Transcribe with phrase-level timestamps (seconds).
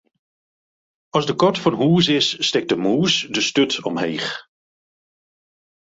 [1.19, 4.29] As de kat fan hús is, stekt de mûs de sturt omheech.